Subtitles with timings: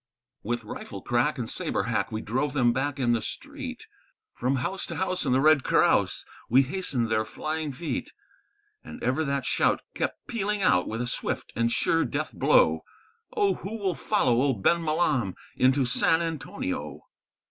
[0.41, 3.85] With rifle crack and sabre hack we drove them back in the street;
[4.33, 8.11] From house to house in the red carouse we hastened their flying feet;
[8.83, 12.83] And ever that shout kept pealing out with a swift and sure death blow:
[13.37, 17.01] _Oh, who will follow old Ben Milam into San Antonio?